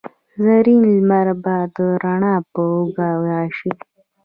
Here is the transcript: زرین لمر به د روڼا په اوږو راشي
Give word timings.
زرین 0.43 0.81
لمر 0.95 1.27
به 1.43 1.55
د 1.75 1.77
روڼا 2.01 2.35
په 2.53 2.61
اوږو 2.73 3.11
راشي 3.31 3.71